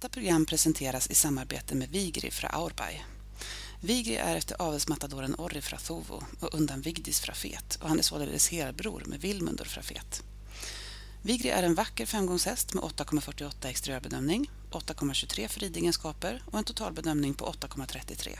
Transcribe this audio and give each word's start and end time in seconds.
Detta 0.00 0.08
program 0.08 0.46
presenteras 0.46 1.10
i 1.10 1.14
samarbete 1.14 1.74
med 1.74 1.88
Vigri 1.88 2.30
fra 2.30 2.48
Aurbay. 2.48 3.00
Vigri 3.80 4.16
är 4.16 4.36
efter 4.36 4.62
avelsmatadoren 4.62 5.34
Orri 5.34 5.60
fra 5.60 5.78
Thovo 5.78 6.24
och 6.40 6.54
undan 6.54 6.80
Vigdis 6.80 7.20
fra 7.20 7.34
Fet 7.34 7.78
och 7.82 7.88
han 7.88 7.98
är 7.98 8.02
således 8.02 8.48
helbror 8.48 9.02
med 9.06 9.20
Vilmundur 9.20 9.64
fra 9.64 9.82
Fet. 9.82 10.22
Vigri 11.22 11.48
är 11.48 11.62
en 11.62 11.74
vacker 11.74 12.06
femgångshäst 12.06 12.74
med 12.74 12.84
8,48 12.84 13.66
exteriörbedömning, 13.66 14.50
8,23 14.70 15.48
för 15.48 15.60
ridegenskaper 15.60 16.42
och 16.46 16.58
en 16.58 16.64
totalbedömning 16.64 17.34
på 17.34 17.44
8,33. 17.52 18.38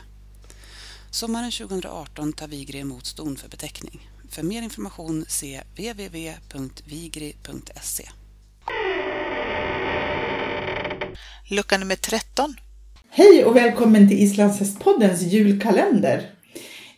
Sommaren 1.10 1.52
2018 1.52 2.32
tar 2.32 2.48
Vigri 2.48 2.78
emot 2.78 3.06
ston 3.06 3.36
för 3.36 3.48
beteckning. 3.48 4.10
För 4.28 4.42
mer 4.42 4.62
information 4.62 5.24
se 5.28 5.62
www.vigri.se. 5.76 6.88
Lucka 11.48 11.78
nummer 11.78 11.94
13. 11.96 12.54
Hej 13.10 13.44
och 13.44 13.56
välkommen 13.56 14.08
till 14.08 14.18
Islandshästpoddens 14.22 15.22
julkalender. 15.22 16.22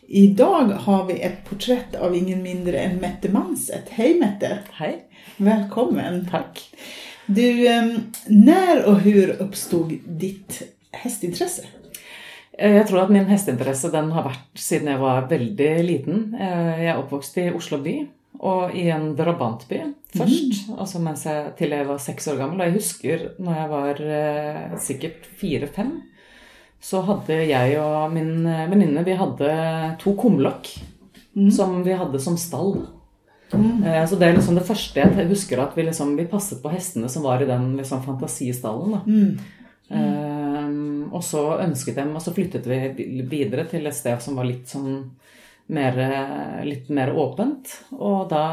Idag 0.07 0.63
har 0.65 1.05
vi 1.05 1.21
ett 1.21 1.49
porträtt 1.49 1.95
av 1.95 2.15
ingen 2.15 2.43
mindre 2.43 2.77
än 2.79 2.97
Mette 2.97 3.29
Manset. 3.29 3.83
Hej 3.89 4.19
Mette! 4.19 4.59
Hej. 4.71 5.03
Välkommen! 5.37 6.27
Tack. 6.31 6.59
Du, 7.25 7.67
em, 7.67 7.99
när 8.27 8.85
och 8.85 8.99
hur 8.99 9.29
uppstod 9.41 9.97
ditt 10.05 10.61
hästintresse? 10.91 11.63
Eh, 12.57 12.71
Jeg 12.75 12.87
tror 12.87 12.99
at 13.03 13.09
min 13.09 13.25
hesteinteresse 13.25 13.89
den 13.91 14.11
har 14.11 14.23
vært 14.27 14.59
siden 14.59 14.87
jeg 14.91 14.99
var 14.99 15.27
veldig 15.29 15.69
liten. 15.87 16.35
Eh, 16.35 16.81
Jeg 16.81 16.89
er 16.91 16.97
oppvokst 16.99 17.37
i 17.37 17.49
Oslo 17.55 17.77
by, 17.77 17.93
og 18.41 18.71
i 18.73 18.87
en 18.89 19.11
drabantby 19.15 19.81
først. 20.15 20.71
Altså 20.77 20.99
mens 20.99 21.25
jeg, 21.27 21.51
til 21.59 21.69
jeg 21.75 21.85
var 21.87 21.99
seks 22.01 22.27
år 22.31 22.39
gammel. 22.39 22.61
Og 22.61 22.65
jeg 22.65 22.73
husker 22.79 23.27
når 23.39 23.59
jeg 23.59 23.69
var 23.69 24.01
eh, 24.01 24.79
sikkert 24.81 25.27
fire-fem, 25.37 25.91
så 26.81 27.03
hadde 27.05 27.37
jeg 27.45 27.75
og 27.77 28.11
min 28.15 28.45
eh, 28.49 28.63
venninne 28.71 29.03
vi 29.05 29.13
hadde 29.19 29.51
to 30.01 30.15
kumlokk 30.17 30.71
som 31.53 31.83
vi 31.85 31.93
hadde 31.93 32.19
som 32.19 32.35
stall. 32.37 32.87
Eh, 33.85 34.05
Så 34.09 34.17
det 34.17 34.27
er 34.27 34.33
liksom 34.35 34.55
det 34.57 34.65
første 34.67 34.99
jeg 34.99 35.27
husker 35.29 35.59
at 35.61 35.77
vi, 35.77 35.83
liksom, 35.83 36.15
vi 36.17 36.25
passet 36.25 36.61
på 36.63 36.71
hestene 36.73 37.07
som 37.09 37.23
var 37.23 37.41
i 37.41 37.45
den 37.47 37.77
liksom, 37.77 38.01
fantasistallen. 38.03 38.91
Da. 38.97 39.01
Ehm, 39.91 41.09
og 41.13 41.23
så 41.23 41.59
ønsket 41.59 41.95
dem, 41.95 42.15
og 42.15 42.21
så 42.23 42.33
flyttet 42.33 42.65
vi 42.65 43.23
videre 43.27 43.65
til 43.69 43.85
et 43.85 43.95
sted 43.95 44.21
som 44.23 44.35
var 44.39 44.45
litt 44.47 44.67
sånn 44.71 45.11
mer, 45.71 45.97
litt 46.67 46.89
mer 46.93 47.13
åpent. 47.17 47.71
Og 47.97 48.29
da 48.31 48.43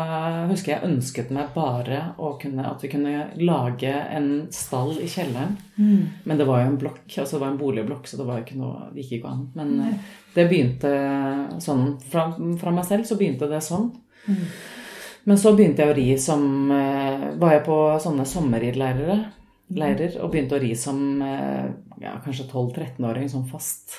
husker 0.51 0.75
jeg 0.75 0.89
ønsket 0.89 1.33
meg 1.35 1.51
bare 1.55 2.13
kunne, 2.41 2.67
at 2.71 2.85
vi 2.85 2.91
kunne 2.93 3.29
lage 3.43 3.93
en 3.93 4.31
stall 4.55 4.95
i 5.03 5.09
kjelleren. 5.11 5.57
Men 6.25 6.41
det 6.41 6.47
var 6.49 6.63
jo 6.63 6.73
en 6.73 6.81
blokk, 6.81 7.07
altså 7.11 7.37
det 7.37 7.43
var 7.43 7.53
en 7.53 7.61
boligblokk, 7.61 8.07
så 8.09 8.21
det 8.21 8.29
var 8.29 8.41
jo 8.41 8.47
ikke 8.47 8.61
noe, 8.61 8.91
det 8.93 9.05
gikk 9.05 9.19
ikke 9.19 9.33
an. 9.35 9.45
Men 9.59 9.75
eh, 9.85 10.13
det 10.35 10.49
begynte 10.51 10.93
sånn 11.65 11.89
fra, 12.11 12.29
fra 12.61 12.75
meg 12.75 12.87
selv 12.89 13.09
så 13.09 13.19
begynte 13.19 13.51
det 13.51 13.63
sånn. 13.67 13.91
Men 15.29 15.41
så 15.41 15.53
begynte 15.57 15.85
jeg 15.85 15.93
å 15.93 15.97
ri 15.97 16.07
som 16.21 16.71
eh, 16.73 17.27
Var 17.41 17.53
jeg 17.53 17.65
på 17.67 17.77
sånne 18.03 18.25
sommerridleirer 18.29 19.27
leirer, 19.77 20.15
og 20.23 20.33
begynte 20.33 20.57
å 20.57 20.63
ri 20.63 20.73
som 20.79 21.23
eh, 21.25 21.67
ja, 22.03 22.17
kanskje 22.25 22.49
12-13-åring, 22.49 23.29
sånn 23.33 23.49
fast. 23.51 23.99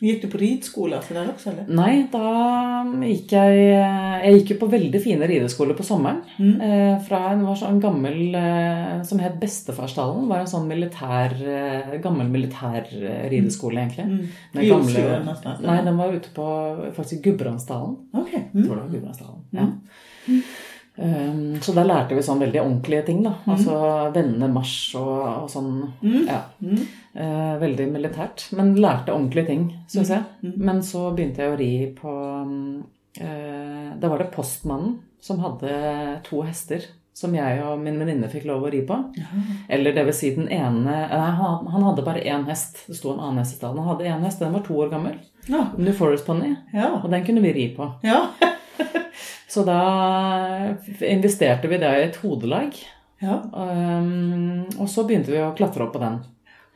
Gick 0.00 0.22
du 0.22 0.28
på 0.32 0.38
ridskole 0.40 1.00
för 1.04 1.18
deg 1.18 1.28
også? 1.34 1.50
eller? 1.52 1.66
Nei, 1.76 2.06
da 2.12 2.84
gikk 3.04 3.34
jeg 3.36 3.58
Jeg 3.70 4.38
gikk 4.38 4.52
jo 4.54 4.56
på 4.62 4.68
veldig 4.72 5.00
fine 5.04 5.28
rideskoler 5.28 5.76
på 5.76 5.84
sommeren. 5.84 6.22
Eh, 6.40 6.94
fra 7.04 7.20
en 7.34 7.44
var 7.44 7.58
sånn 7.60 7.80
gammel 7.82 8.34
eh, 8.34 9.02
som 9.06 9.20
het 9.20 9.36
Bestefarsdalen. 9.40 10.26
var 10.30 10.44
en 10.44 10.50
sånn 10.50 10.68
militær, 10.70 11.36
eh, 11.36 11.98
gammel 12.02 12.32
militær 12.32 12.88
eh, 12.96 13.28
rideskole, 13.32 13.84
egentlig. 13.84 14.30
Med 14.54 14.64
I 14.64 14.72
Oslo 14.72 15.04
nesten, 15.26 15.62
Nei, 15.66 15.78
den 15.84 16.00
var 16.00 16.16
ute 16.16 16.32
på 16.34 16.48
faktisk 16.96 17.22
Gudbrandsdalen. 17.24 17.96
Okay. 18.12 18.46
Jeg 18.54 18.64
tror 18.64 18.76
det 18.76 18.82
var 18.82 18.92
Gudbrandsdalen. 18.96 19.44
Ja. 19.56 19.68
Um, 20.96 21.60
så 21.62 21.72
der 21.72 21.86
lærte 21.88 22.16
vi 22.16 22.22
sånn 22.24 22.42
veldig 22.42 22.60
ordentlige 22.60 23.04
ting, 23.06 23.22
da. 23.24 23.36
Altså 23.48 23.76
vennemarsj 24.14 24.96
og, 25.00 25.20
og 25.44 25.50
sånn. 25.52 25.70
Ja. 26.26 26.42
Eh, 26.60 27.54
veldig 27.62 27.88
militært. 27.90 28.48
Men 28.58 28.74
lærte 28.78 29.14
ordentlige 29.14 29.50
ting, 29.50 29.66
syns 29.90 30.12
jeg. 30.14 30.52
Men 30.60 30.82
så 30.86 31.08
begynte 31.16 31.42
jeg 31.44 31.54
å 31.54 31.58
ri 31.58 31.72
på 31.96 32.14
eh, 33.18 33.90
Da 33.98 34.10
var 34.10 34.22
det 34.22 34.32
postmannen 34.34 34.98
som 35.20 35.40
hadde 35.44 35.72
to 36.28 36.42
hester. 36.46 36.84
Som 37.20 37.34
jeg 37.36 37.58
og 37.66 37.80
min 37.82 37.98
venninne 38.00 38.30
fikk 38.32 38.46
lov 38.48 38.62
å 38.64 38.70
ri 38.72 38.84
på. 38.86 38.96
Eller 39.68 39.92
det 39.92 40.06
vil 40.06 40.14
si 40.16 40.30
den 40.36 40.46
ene 40.48 40.94
Nei, 41.10 41.32
han, 41.36 41.66
han 41.68 41.84
hadde 41.84 42.04
bare 42.06 42.22
én 42.22 42.46
hest. 42.48 42.84
Det 42.86 42.96
sto 42.96 43.12
en 43.12 43.20
annen 43.20 43.42
hest 43.42 43.56
i 43.56 43.58
stedet. 43.58 43.76
Han 43.76 43.90
hadde 43.90 44.06
én 44.08 44.24
hest, 44.24 44.40
den 44.40 44.54
var 44.56 44.64
to 44.64 44.78
år 44.78 44.92
gammel. 44.94 45.18
Ja. 45.50 45.66
New 45.76 45.92
Forest 45.96 46.28
Pony. 46.28 46.54
Ja. 46.72 46.94
Og 47.02 47.10
den 47.12 47.26
kunne 47.26 47.42
vi 47.44 47.52
ri 47.56 47.66
på. 47.76 47.90
Ja. 48.06 48.22
Så 49.50 49.64
da 49.66 49.80
investerte 51.00 51.68
vi 51.68 51.78
det 51.82 51.90
i 51.98 52.04
et 52.08 52.18
hodelag. 52.22 52.76
ja. 53.20 53.40
Um, 53.52 54.62
og 54.78 54.86
så 54.88 55.02
begynte 55.08 55.32
vi 55.32 55.40
å 55.42 55.50
klatre 55.58 55.84
opp 55.86 55.92
på 55.96 56.00
den. 56.02 56.20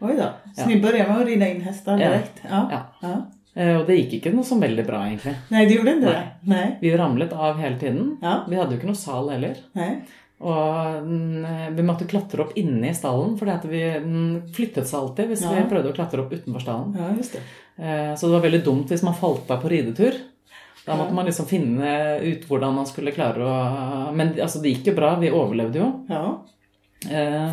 Oi 0.05 0.17
da. 0.19 0.33
Så 0.57 0.67
ni 0.69 0.81
började 0.83 1.09
med 1.12 1.23
å 1.23 1.27
rida 1.29 1.49
in 1.49 1.61
hästar 1.65 1.99
Ja. 2.01 2.11
direkt? 2.11 2.43
Ja. 2.51 2.83
Ja. 3.03 3.15
Eh, 3.57 3.77
Og 3.79 3.87
det 3.87 3.97
gikk 3.97 4.17
ikke 4.19 4.35
noe 4.35 4.43
så 4.45 4.59
veldig 4.61 4.85
bra, 4.87 5.05
egentlig. 5.07 5.37
Nei, 5.51 5.65
det 5.67 5.77
gjorde 5.77 6.01
det? 6.03 6.23
Nej. 6.45 6.77
Vi 6.81 6.91
ramlet 6.97 7.33
av 7.33 7.57
hele 7.62 7.79
tiden. 7.79 8.19
Ja. 8.21 8.43
Vi 8.49 8.57
hadde 8.57 8.73
jo 8.75 8.79
ikke 8.81 8.91
noe 8.91 8.99
sal 8.99 9.29
heller. 9.31 9.56
Nei. 9.75 10.03
Og 10.41 11.06
mm, 11.06 11.77
vi 11.77 11.83
måtte 11.87 12.09
klatre 12.11 12.41
opp 12.43 12.53
inne 12.59 12.91
i 12.91 12.95
stallen, 12.99 13.39
for 13.39 13.47
vi 13.71 13.81
den 13.81 14.43
flyttet 14.53 14.89
seg 14.91 14.99
alltid 15.01 15.29
hvis 15.31 15.43
Ja. 15.47 15.55
vi 15.55 15.71
prøvde 15.71 15.93
å 15.93 15.97
klatre 15.97 16.21
opp 16.27 16.33
utenfor 16.35 16.61
stallen. 16.61 16.95
Ja, 16.99 17.15
just 17.17 17.33
det. 17.39 17.41
Eh, 17.79 18.15
Så 18.17 18.27
det 18.27 18.33
var 18.41 18.51
veldig 18.51 18.65
dumt 18.65 18.89
hvis 18.91 19.03
man 19.05 19.15
falt 19.15 19.49
av 19.51 19.62
på 19.62 19.71
ridetur. 19.71 20.12
Da 20.84 20.97
måtte 20.99 21.15
man 21.17 21.25
liksom 21.25 21.47
finne 21.49 22.21
ut 22.21 22.43
hvordan 22.49 22.75
man 22.77 22.87
skulle 22.87 23.12
klare 23.17 23.41
å 23.41 24.12
Men 24.12 24.34
altså, 24.37 24.61
det 24.61 24.75
gikk 24.75 24.91
jo 24.93 24.99
bra. 24.99 25.15
Vi 25.21 25.31
overlevde 25.33 25.81
jo. 25.81 25.93
Ja. 26.11 26.25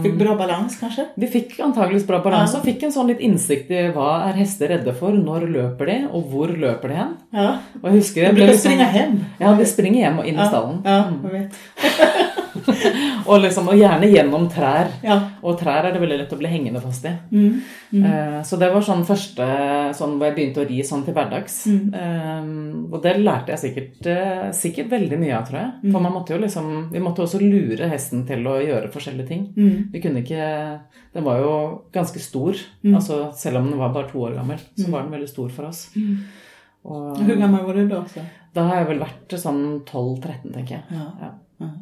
Fikk 0.02 0.14
bra 0.16 0.36
balans 0.40 0.78
kanskje? 0.80 1.06
Vi 1.20 1.28
fikk 1.28 1.58
antageligvis 1.60 2.06
bra 2.08 2.22
balanse 2.24 2.56
Ja. 2.56 2.60
og 2.62 2.66
fikk 2.70 2.84
en 2.88 2.92
sånn 2.96 3.08
litt 3.12 3.20
innsikt 3.20 3.72
i 3.72 3.82
hva 3.92 4.30
er 4.30 4.38
hester 4.40 4.70
redde 4.72 4.94
for, 4.96 5.12
når 5.12 5.44
løper 5.52 5.86
de, 5.92 5.98
og 6.12 6.30
hvor 6.32 6.48
løper 6.48 6.88
de 6.88 6.96
hen. 6.96 7.18
Ja. 7.36 7.50
Og 7.82 7.90
jeg 7.90 7.98
husker 8.00 8.24
jeg 8.24 8.36
ble 8.36 8.48
liksom- 8.48 8.72
springa 8.72 8.92
hjem. 8.96 9.18
Ja, 9.42 9.54
de 9.56 9.66
springer 9.66 10.00
hjem 10.06 10.20
og 10.20 10.26
inn 10.26 10.40
i 10.40 10.48
stallen. 10.48 10.82
Ja, 10.86 11.04
jeg 11.04 11.20
jag 11.24 11.32
vet. 11.32 12.28
Og, 13.32 13.38
liksom, 13.44 13.68
og 13.70 13.78
gjerne 13.78 14.08
gjennom 14.10 14.48
trær. 14.52 14.90
Ja. 15.06 15.16
Og 15.46 15.58
trær 15.60 15.86
er 15.88 15.94
det 15.94 16.02
veldig 16.02 16.18
lett 16.24 16.34
å 16.34 16.40
bli 16.40 16.50
hengende 16.52 16.82
fast 16.82 17.06
i. 17.06 17.12
Mm. 17.32 17.62
Eh, 18.02 18.38
Så 18.48 18.58
det 18.60 18.72
var 18.74 18.82
sånn 18.86 19.04
første 19.08 19.46
sånn 19.96 20.16
hvor 20.18 20.28
jeg 20.30 20.36
begynte 20.40 20.64
å 20.64 20.68
ri 20.68 20.80
sånn 20.88 21.04
til 21.06 21.14
hverdags. 21.16 21.60
Mm. 21.70 21.94
Eh, 22.02 22.94
Og 22.96 23.02
det 23.04 23.14
lærte 23.22 23.54
jeg 23.54 23.62
sikkert, 23.64 24.08
eh, 24.12 24.50
sikkert 24.58 24.90
veldig 24.92 25.20
mye 25.22 25.38
av, 25.38 25.46
tror 25.48 25.60
jeg. 25.62 25.72
Mm. 25.84 25.92
For 25.94 26.00
man 26.08 26.14
måtte 26.18 26.34
jo 26.36 26.42
liksom 26.42 26.70
Vi 26.92 27.00
måtte 27.00 27.24
også 27.26 27.40
lure 27.42 27.90
hesten 27.92 28.26
til 28.28 28.44
å 28.50 28.58
gjøre 28.60 28.92
forskjellige 28.92 29.28
ting. 29.28 29.48
Mm. 29.56 29.92
Vi 29.94 30.02
kunne 30.02 30.24
ikke 30.26 30.80
Den 31.14 31.24
var 31.24 31.40
jo 31.40 31.54
ganske 31.94 32.20
stor. 32.20 32.56
Mm. 32.84 32.96
Altså, 32.96 33.32
selv 33.36 33.58
om 33.62 33.70
den 33.70 33.80
var 33.80 33.94
bare 33.94 34.10
to 34.10 34.18
år 34.26 34.36
gammel, 34.40 34.60
så 34.78 34.90
var 34.90 35.04
den 35.04 35.12
veldig 35.12 35.30
stor 35.30 35.50
for 35.50 35.66
oss. 35.68 35.90
Og 36.84 37.18
Hvor 37.22 37.38
gammel 37.38 37.66
var 37.68 37.74
du 37.78 37.88
da? 37.88 38.04
da 38.56 38.64
har 38.68 38.76
jeg 38.82 38.88
vel 38.88 39.00
vært 39.04 39.36
sånn 39.38 39.82
12-13, 39.86 40.54
tenker 40.56 40.80
jeg. 40.80 40.84
Ja. 40.92 41.06
Ja. 41.22 41.30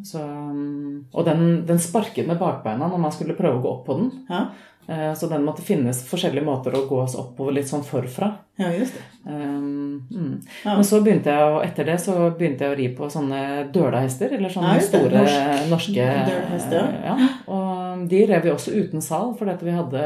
Så, 0.04 0.20
um, 0.24 1.06
og 1.14 1.26
den, 1.26 1.66
den 1.70 1.80
sparket 1.80 2.28
med 2.28 2.40
bakbeina 2.42 2.88
når 2.90 3.00
man 3.06 3.12
skulle 3.16 3.38
prøve 3.38 3.60
å 3.60 3.64
gå 3.64 3.72
opp 3.78 3.86
på 3.88 3.98
den. 4.00 4.12
Ja. 4.30 4.42
Eh, 4.90 5.14
Så 5.14 5.28
den 5.30 5.44
måtte 5.46 5.62
finnes 5.62 6.00
forskjellige 6.10 6.46
måter 6.48 6.74
å 6.74 6.88
gå 6.90 6.98
oss 7.04 7.14
oppover 7.20 7.54
litt 7.54 7.68
sånn 7.70 7.84
forfra. 7.86 8.32
Ja, 8.58 8.72
just 8.74 8.96
det. 8.98 9.04
Um, 9.30 10.02
mm. 10.10 10.34
Ja. 10.66 10.74
Men 10.76 10.84
så 10.88 11.00
begynte 11.06 11.30
jeg, 11.36 11.52
og 11.54 11.64
etter 11.68 11.86
det 11.92 12.00
så 12.02 12.16
begynte 12.40 12.66
jeg 12.66 12.74
å 12.74 12.78
ri 12.80 12.88
på 12.98 13.10
sånne 13.14 13.42
dølahester, 13.74 14.34
eller 14.38 14.50
sånne 14.50 14.74
Ja, 14.80 14.82
store 14.88 15.12
Norsk- 15.22 15.70
norske 15.70 16.08
Dølahester, 16.32 16.90
ja. 17.06 17.16
ja. 17.22 17.30
Og 17.54 18.08
de 18.10 18.24
rev 18.32 18.44
vi 18.48 18.54
også 18.56 18.74
uten 18.80 19.02
sal, 19.06 19.36
for 19.38 19.46
vi 19.62 19.76
hadde 19.78 20.06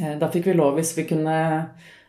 eh, 0.00 0.16
Da 0.20 0.28
fikk 0.28 0.50
vi 0.50 0.58
lov 0.58 0.76
hvis 0.76 0.92
vi 0.98 1.06
kunne 1.08 1.38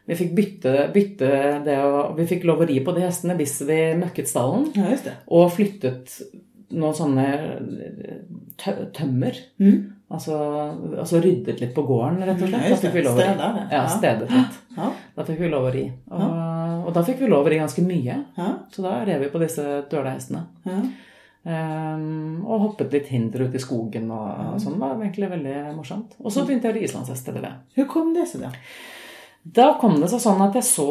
vi 0.08 0.16
fikk 0.16 0.34
bytte, 0.38 0.74
bytte 0.94 1.30
det 1.66 1.78
og 1.84 2.16
Vi 2.16 2.28
fikk 2.30 2.46
lov 2.48 2.64
å 2.64 2.68
ri 2.70 2.80
på 2.84 2.94
de 2.96 3.04
hestene 3.04 3.36
hvis 3.40 3.60
vi 3.68 3.80
møkket 4.00 4.30
stallen. 4.32 4.70
Ja, 4.78 4.88
just 4.94 5.10
det. 5.10 5.18
Og 5.36 5.50
flyttet 5.52 6.14
noen 6.78 6.96
sånne 6.96 7.26
tø 8.60 8.74
tømmer. 8.96 9.36
Mm. 9.60 9.98
Altså, 10.08 10.38
altså 10.96 11.20
ryddet 11.20 11.60
litt 11.60 11.74
på 11.76 11.84
gården, 11.84 12.22
rett 12.24 12.40
og 12.40 12.48
slett. 12.48 12.70
Da 12.72 12.80
fikk 12.80 12.96
vi 12.96 13.04
lov 13.04 13.20
å 13.20 13.26
ri. 13.26 13.66
Ja, 13.76 13.82
stedet 13.92 14.30
litt. 14.32 14.62
Ja. 14.78 14.88
Da 15.18 15.26
fikk 15.28 15.42
vi 15.44 15.52
lov 15.52 15.68
å 15.68 15.74
ri. 15.74 15.84
Og, 16.16 16.24
og 16.88 16.94
da 16.96 17.04
fikk 17.04 17.26
vi 17.26 17.32
lov 17.32 17.44
å 17.44 17.52
ri 17.52 17.60
ganske 17.60 17.84
mye. 17.84 18.18
Ja. 18.38 18.48
Så 18.72 18.86
da 18.86 19.02
rev 19.08 19.26
vi 19.26 19.32
på 19.34 19.44
disse 19.44 19.66
dølahestene. 19.92 20.46
Ja. 20.70 20.80
Ehm, 21.48 22.44
og 22.44 22.64
hoppet 22.64 22.96
litt 22.96 23.12
hinder 23.12 23.46
ut 23.48 23.56
i 23.56 23.62
skogen 23.64 24.08
og, 24.12 24.28
og 24.54 24.62
sånn. 24.64 24.80
Det 24.80 24.84
var 24.84 25.04
egentlig 25.04 25.32
veldig 25.36 25.58
morsomt. 25.76 26.16
Og 26.24 26.32
så 26.32 26.48
begynte 26.48 26.72
jeg 26.72 26.76
å 26.76 26.80
ri 26.80 26.88
islandshest 26.88 27.28
etter 27.28 27.44
det. 27.44 27.54
Hvor 27.76 27.92
kom 27.92 28.16
det 28.16 28.30
seg, 28.32 28.48
då? 28.48 28.54
Da 29.54 29.68
kom 29.80 29.96
det 30.02 30.10
seg 30.12 30.20
sånn 30.24 30.42
at 30.44 30.56
jeg 30.58 30.66
så 30.66 30.86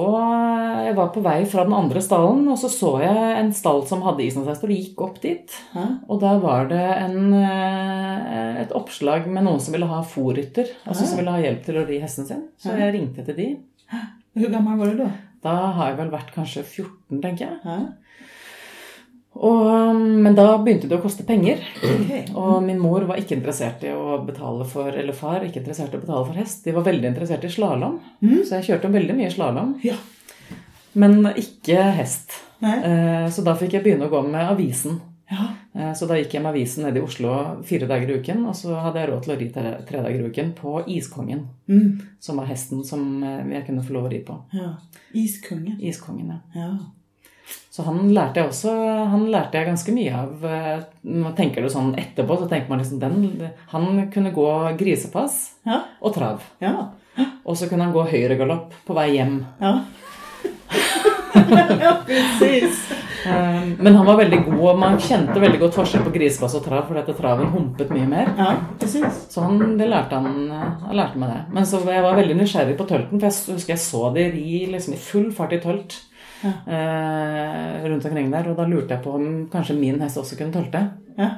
Jeg 0.87 0.94
var 0.97 1.11
på 1.12 1.20
vei 1.25 1.41
fra 1.50 1.64
den 1.67 1.75
andre 1.76 2.00
stallen, 2.05 2.44
og 2.49 2.56
så 2.61 2.70
så 2.73 2.93
jeg 3.03 3.35
en 3.41 3.50
stall 3.56 3.82
som 3.88 4.05
hadde 4.06 4.23
islandshester, 4.25 4.70
og 4.70 4.79
gikk 4.81 5.03
opp 5.05 5.19
dit. 5.20 5.56
Hæ? 5.75 5.85
Og 6.08 6.20
der 6.23 6.38
var 6.41 6.69
det 6.70 6.81
en, 7.03 7.35
eh, 7.35 8.61
et 8.62 8.73
oppslag 8.76 9.26
med 9.26 9.44
noen 9.44 9.61
som 9.61 9.75
ville 9.75 9.88
ha 9.91 10.00
fòrrytter. 10.06 10.70
Altså 10.87 11.08
som 11.11 11.19
ville 11.20 11.35
ha 11.35 11.43
hjelp 11.43 11.64
til 11.67 11.81
å 11.81 11.87
ri 11.88 11.99
hesten 12.00 12.26
sin. 12.29 12.44
Så 12.56 12.70
Hæ? 12.73 12.79
jeg 12.85 12.94
ringte 12.94 13.26
til 13.26 13.37
de. 13.37 13.49
Hvor 14.37 14.53
gammel 14.53 14.79
var 14.79 14.93
du 14.93 15.02
da? 15.05 15.11
Da 15.43 15.55
har 15.73 15.91
jeg 15.91 15.99
vel 15.99 16.11
vært 16.14 16.32
kanskje 16.35 16.64
14, 16.64 17.20
tenker 17.23 17.49
jeg. 17.50 17.88
Og, 19.37 19.97
men 20.00 20.35
da 20.35 20.47
begynte 20.59 20.88
det 20.88 20.97
å 20.97 21.03
koste 21.03 21.25
penger. 21.29 21.61
Okay. 21.85 22.23
Og 22.35 22.62
min 22.65 22.79
mor 22.81 23.05
var 23.05 23.19
ikke 23.21 23.37
interessert 23.37 23.83
i 23.85 23.91
å 23.93 24.17
betale 24.25 24.65
for 24.65 24.88
Eller 24.97 25.12
far 25.12 25.44
ikke 25.44 25.61
interessert 25.61 25.93
i 25.93 25.99
å 25.99 26.00
betale 26.00 26.25
for 26.27 26.35
hest. 26.41 26.65
De 26.65 26.73
var 26.73 26.87
veldig 26.87 27.11
interessert 27.11 27.44
i 27.44 27.50
slalåm. 27.53 27.99
Mm. 28.23 28.38
Så 28.49 28.56
jeg 28.56 28.69
kjørte 28.71 28.93
veldig 28.94 29.17
mye 29.19 29.31
slalåm. 29.35 29.75
Ja. 29.85 29.97
Men 30.97 31.21
ikke 31.37 31.83
hest. 31.99 32.33
Eh, 32.65 33.29
Så 33.29 33.44
da 33.44 33.55
fikk 33.55 33.73
jeg 33.77 33.85
begynne 33.85 34.09
å 34.09 34.15
gå 34.15 34.23
med 34.31 34.49
avisen. 34.55 35.00
Ja. 35.31 35.50
Eh, 35.75 35.93
Så 35.93 36.06
da 36.09 36.15
gikk 36.17 36.33
jeg 36.38 36.43
med 36.43 36.55
avisen 36.55 36.85
ned 36.87 36.97
i 36.97 37.05
Oslo 37.05 37.61
fire 37.67 37.87
dager 37.91 38.09
i 38.09 38.17
uken. 38.21 38.47
Og 38.49 38.55
så 38.56 38.73
hadde 38.81 39.03
jeg 39.03 39.11
råd 39.11 39.23
til 39.27 39.35
å 39.35 39.38
ri 39.38 39.49
tre 39.53 39.77
tre 39.87 40.00
dager 40.03 40.21
i 40.25 40.31
uken 40.33 40.53
på 40.56 40.79
Iskongen. 40.97 41.47
Mm. 41.69 42.00
Som 42.21 42.37
var 42.41 42.47
hesten 42.49 42.85
som 42.85 43.23
eh, 43.23 43.44
jeg 43.59 43.67
kunne 43.67 43.85
få 43.85 43.93
lov 43.99 44.09
å 44.09 44.12
ri 44.17 44.23
på. 44.25 44.38
ja. 44.56 44.77
Iskongen. 45.15 45.77
Iskongen, 45.81 46.29
ja. 46.33 46.41
Ja. 46.62 46.71
Så 47.70 47.84
han 47.84 48.08
lærte 48.16 48.40
jeg 48.40 48.48
også 48.48 48.72
Han 49.10 49.26
lærte 49.31 49.58
jeg 49.58 49.66
ganske 49.69 49.93
mye 49.93 50.14
av. 50.16 50.31
Man 51.04 51.20
Nå 51.22 51.32
tenker 51.37 51.62
du 51.62 51.69
sånn 51.70 51.93
etterpå, 52.00 52.38
så 52.40 52.48
tenker 52.48 52.72
man 52.72 52.81
liksom 52.81 52.98
den 53.02 53.50
Han 53.75 54.10
kunne 54.14 54.32
gå 54.34 54.46
grisepass 54.81 55.52
Ja. 55.66 55.82
og 56.00 56.14
trav. 56.16 56.40
Ja. 56.60 56.72
Og 57.44 57.56
så 57.56 57.69
kunne 57.69 57.84
han 57.84 57.93
gå 57.94 58.02
høyregalopp 58.10 58.72
på 58.87 58.94
vei 58.96 59.10
hjem. 59.16 59.38
Ja. 59.60 59.75
ja, 61.81 61.96
precis. 62.06 62.90
Eh, 63.26 63.62
Men 63.78 63.94
han 63.94 64.06
var 64.06 64.16
veldig 64.16 64.40
god, 64.44 64.58
og 64.70 64.78
man 64.78 64.99
kjente 65.02 65.40
veldig 65.42 65.60
godt 65.62 65.76
forskjell 65.78 66.04
på 66.06 66.12
grisepass 66.14 66.56
og 66.58 66.64
trav, 66.66 66.84
fordi 66.88 67.02
at 67.02 67.16
traven 67.19 67.50
humpet 67.54 67.90
mye 67.94 68.08
mer. 68.10 68.32
Ja, 68.38 68.50
precis. 68.81 69.22
Så 69.32 69.44
han, 69.46 69.76
det 69.78 69.88
lærte 69.90 70.19
han, 70.20 70.50
han 70.50 70.96
lærte 70.99 71.20
meg 71.22 71.32
det. 71.34 71.40
Men 71.56 71.69
så 71.69 71.81
jeg 71.87 72.04
var 72.04 72.19
veldig 72.19 72.37
nysgjerrig 72.40 72.76
på 72.78 72.88
tølten, 72.88 73.20
for 73.20 73.28
jeg 73.28 73.56
husker 73.56 73.75
jeg 73.76 73.84
så 73.84 74.02
de 74.16 74.26
ri 74.34 74.60
liksom 74.75 74.96
i 74.96 75.00
full 75.00 75.31
fart 75.37 75.56
i 75.56 75.62
tølt 75.62 76.00
Ja. 76.46 76.52
eh, 76.78 77.84
rundt 77.90 78.06
omkring 78.08 78.31
der. 78.32 78.48
Og 78.52 78.56
da 78.56 78.69
lurte 78.70 78.94
jeg 78.96 79.02
på 79.04 79.14
om 79.19 79.26
kanskje 79.52 79.76
min 79.78 80.00
hest 80.04 80.22
også 80.22 80.38
kunne 80.38 80.54
tølte. 80.54 80.84
Ja. 81.19 81.31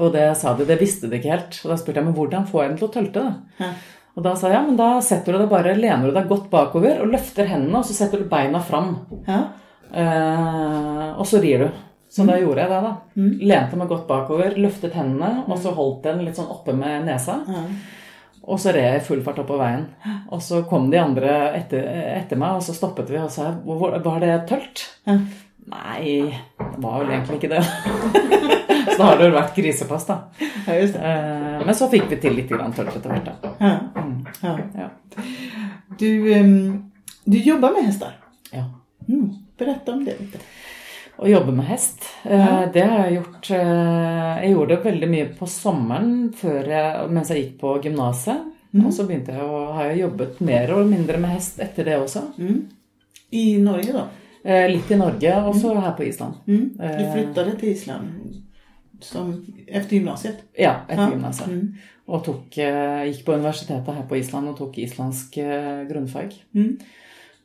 Og 0.00 0.12
det 0.14 0.26
sa 0.40 0.54
de, 0.56 0.64
det 0.64 0.78
visste 0.80 1.10
de 1.10 1.18
ikke 1.20 1.34
helt. 1.34 1.60
Og 1.64 1.74
da 1.74 1.76
spurte 1.80 2.00
jeg 2.00 2.08
men 2.08 2.16
hvordan 2.16 2.46
får 2.48 2.62
jeg 2.62 2.70
den 2.72 2.78
til 2.80 2.88
å 2.88 2.94
tølte. 2.94 3.24
da? 3.26 3.66
Ja. 3.66 3.72
Og 4.16 4.24
da 4.26 4.32
sa 4.36 4.48
jeg 4.50 4.56
ja, 4.56 4.62
men 4.66 4.78
da 4.78 4.88
setter 5.04 5.36
du 5.36 5.38
deg 5.38 5.50
bare, 5.52 5.76
lener 5.78 6.08
du 6.08 6.16
deg 6.16 6.26
godt 6.28 6.48
bakover 6.50 6.98
og 7.04 7.12
løfter 7.12 7.46
hendene, 7.46 7.78
og 7.78 7.86
så 7.86 7.94
setter 7.94 8.18
du 8.24 8.30
beina 8.32 8.58
fram. 8.64 8.94
Ja. 9.28 9.42
Eh, 9.92 11.06
og 11.14 11.26
så 11.28 11.40
rir 11.42 11.66
du. 11.66 11.70
Så 12.10 12.24
da 12.26 12.34
gjorde 12.40 12.64
jeg 12.64 12.72
det, 12.72 12.80
da. 12.82 12.92
Lente 13.52 13.78
meg 13.78 13.90
godt 13.92 14.08
bakover, 14.08 14.56
løftet 14.58 14.96
hendene, 14.98 15.44
og 15.46 15.60
så 15.62 15.70
holdt 15.76 16.08
den 16.08 16.24
litt 16.26 16.40
sånn 16.40 16.50
oppe 16.50 16.74
med 16.74 17.04
nesa. 17.06 17.36
Ja. 17.46 17.62
Og 18.48 18.58
så 18.60 18.72
red 18.72 18.94
jeg 18.96 19.02
full 19.06 19.20
fart 19.22 19.38
oppover 19.42 19.60
veien. 19.66 19.84
Og 20.32 20.40
så 20.42 20.62
kom 20.68 20.88
de 20.90 20.98
andre 21.00 21.34
etter, 21.58 21.84
etter 22.16 22.38
meg, 22.40 22.56
og 22.56 22.62
så 22.64 22.72
stoppet 22.74 23.10
vi 23.12 23.18
og 23.20 23.30
sa 23.30 23.50
Var 23.64 24.20
det 24.24 24.34
tølt? 24.48 24.86
Ja. 25.06 25.18
Nei, 25.70 26.32
det 26.58 26.78
var 26.82 27.02
vel 27.02 27.12
egentlig 27.12 27.36
ikke 27.36 27.50
det. 27.52 27.60
så 28.90 28.96
da 28.96 29.04
har 29.10 29.18
det 29.20 29.26
vel 29.28 29.36
vært 29.36 29.54
grisepass, 29.60 30.06
da. 30.08 30.16
ja. 30.66 30.78
Eh, 30.80 31.60
Men 31.66 31.76
så 31.76 31.86
fikk 31.92 32.08
vi 32.10 32.16
til 32.22 32.34
litt 32.38 32.48
tølt 32.50 32.80
etter 32.96 33.12
hvert, 33.12 33.28
da. 33.44 33.52
Ja. 33.60 33.74
Mm, 34.00 34.16
Ja. 34.80 34.88
Du, 36.00 36.08
ehm, 36.32 36.90
du 37.28 37.36
jobber 37.38 37.76
med 37.76 37.86
hester? 37.90 38.16
ja. 38.52 38.64
Mm. 39.08 39.28
Berätta 39.58 39.92
om 39.92 40.04
det 40.04 40.16
lite. 40.20 40.38
Å 41.20 41.28
jobbe 41.28 41.52
med 41.52 41.66
hest, 41.68 42.04
eh, 42.24 42.38
Ja. 42.38 42.66
det 42.72 42.82
har 42.88 43.04
jeg 43.06 43.18
gjort 43.18 43.50
eh, 43.50 44.42
Jeg 44.42 44.52
gjorde 44.54 44.68
det 44.76 44.84
veldig 44.84 45.08
mye 45.10 45.26
på 45.36 45.46
sommeren 45.46 46.32
jeg, 46.32 47.10
mens 47.10 47.28
jeg 47.28 47.42
gikk 47.44 47.58
på 47.60 47.74
gymnaset. 47.84 48.46
Mm. 48.72 48.86
Og 48.86 48.92
så 48.94 49.04
begynte 49.06 49.34
jeg 49.34 49.42
å, 49.42 49.72
har 49.74 49.90
jeg 49.90 50.00
jobbet 50.00 50.40
mer 50.40 50.72
og 50.72 50.86
mindre 50.88 51.18
med 51.20 51.30
hest 51.34 51.58
etter 51.60 51.84
det 51.84 51.98
også. 51.98 52.22
Mm. 52.38 52.60
I 53.32 53.58
Norge 53.60 53.92
da? 53.92 54.06
Eh, 54.44 54.68
litt 54.70 54.90
i 54.90 54.96
Norge, 54.96 55.34
og 55.44 55.54
så 55.58 55.74
her 55.76 55.92
på 55.98 56.06
Island. 56.08 56.34
Mm. 56.46 56.70
Du 56.78 56.86
flyttet 56.86 57.12
flyttade 57.12 57.58
til 57.60 57.68
Island 57.74 58.40
som, 59.00 59.34
efter 59.68 59.96
gymnasiet? 59.98 60.40
Ja, 60.56 60.84
etter 60.88 61.02
Ja. 61.02 61.10
gymnaset. 61.10 61.48
Mm. 61.48 61.74
Og 62.08 62.24
tok, 62.24 62.48
gikk 62.56 63.24
på 63.26 63.34
universitetet 63.36 63.94
her 63.94 64.02
på 64.08 64.16
Island 64.16 64.48
og 64.48 64.56
tok 64.58 64.78
islandsk 64.78 65.36
grunnfag. 65.90 66.32
Mm. 66.54 66.78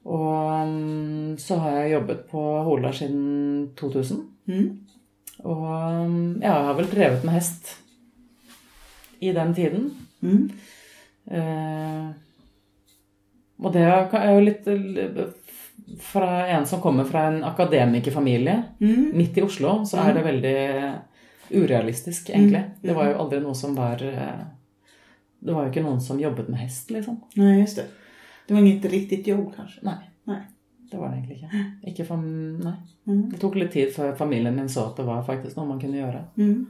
Og 0.05 0.67
mm, 0.69 1.37
så 1.41 1.57
har 1.63 1.79
jeg 1.79 1.95
jobbet 1.95 2.27
på 2.29 2.41
Hola 2.67 2.91
siden 2.93 3.71
2000. 3.79 4.19
Mm. 4.47 4.67
Og 5.43 5.63
mm, 6.09 6.41
ja, 6.43 6.51
jeg 6.51 6.67
har 6.69 6.77
vel 6.77 6.91
drevet 6.91 7.25
med 7.25 7.33
hest 7.39 7.71
i 9.25 9.31
den 9.33 9.55
tiden. 9.57 9.87
Mm. 10.21 10.43
Eh, 11.31 12.05
og 13.65 13.73
det 13.73 13.81
er 13.87 14.29
jo 14.35 14.43
litt 14.45 14.67
eh, 14.69 15.19
Fra 16.05 16.29
en 16.53 16.65
som 16.69 16.81
kommer 16.83 17.05
fra 17.09 17.27
en 17.31 17.43
akademikerfamilie 17.47 18.55
Mm. 18.79 19.11
midt 19.17 19.37
i 19.37 19.41
Oslo, 19.45 19.85
så 19.85 19.97
er 20.03 20.13
det 20.13 20.23
veldig 20.25 20.55
urealistisk, 21.51 22.29
egentlig. 22.29 22.61
Mm. 22.61 22.71
Det 22.81 22.95
var 22.95 23.09
jo 23.11 23.19
aldri 23.21 23.39
noe 23.43 23.55
som 23.55 23.75
var 23.77 24.01
eh, 24.03 24.45
Det 25.39 25.53
var 25.53 25.65
jo 25.65 25.71
ikke 25.71 25.83
noen 25.85 26.01
som 26.01 26.19
jobbet 26.19 26.49
med 26.49 26.59
hest, 26.59 26.89
liksom. 26.91 27.19
Nei, 27.37 27.59
just 27.59 27.77
det. 27.81 27.85
Det 28.47 28.53
var 28.53 28.61
inget 28.61 28.85
riktigt 28.85 29.27
jobb 29.27 29.55
kanske? 29.55 29.79
Nei. 29.81 29.97
Nej. 30.23 30.41
Det 30.91 30.97
var 30.97 31.09
det 31.09 31.15
egentlig 31.15 31.37
ikke. 31.37 31.63
Ikke 31.91 32.05
for, 32.05 32.17
nei. 32.17 32.75
Mm. 33.07 33.29
Det 33.31 33.39
tok 33.41 33.55
litt 33.55 33.71
tid 33.73 33.93
før 33.95 34.15
familien 34.15 34.55
min 34.55 34.69
så 34.69 34.87
at 34.91 34.99
det 34.99 35.05
var 35.07 35.23
faktisk 35.25 35.57
noe 35.57 35.69
man 35.69 35.81
kunne 35.81 35.97
gjøre. 35.97 36.21
Mm. 36.37 36.65